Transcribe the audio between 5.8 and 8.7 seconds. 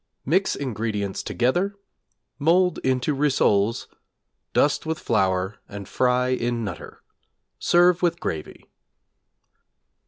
fry in 'Nutter.' Serve with gravy.